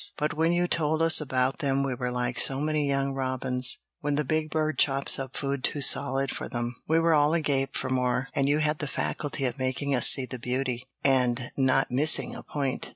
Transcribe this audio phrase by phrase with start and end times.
[0.17, 4.15] But when you told us about them we were like so many young robins, when
[4.15, 7.91] the big bird chops up food too solid for them we were all agape for
[7.91, 12.33] more, and you had the faculty of making us see the beauty, and not missing
[12.35, 12.89] a point.